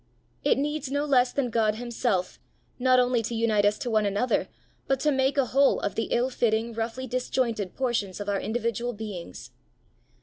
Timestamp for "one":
3.91-4.07